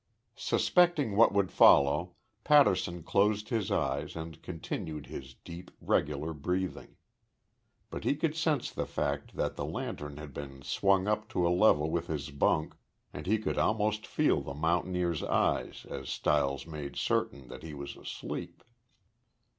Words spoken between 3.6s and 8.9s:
eyes and continued his deep, regular breathing. But he could sense the